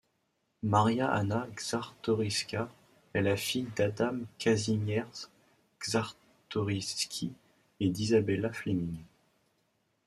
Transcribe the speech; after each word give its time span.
Maria 0.63 1.11
Anna 1.11 1.47
Czartoryska 1.57 2.67
est 3.13 3.21
la 3.21 3.37
fille 3.37 3.67
d'Adam 3.75 4.21
Kazimierz 4.39 5.29
Czartoryski 5.79 7.31
et 7.79 7.89
d'Izabela 7.91 8.51
Flemming. 8.51 9.03